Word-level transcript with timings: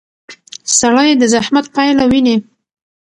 سړی 0.79 1.09
د 1.17 1.23
زحمت 1.33 1.65
پایله 1.75 2.03
ویني 2.11 2.35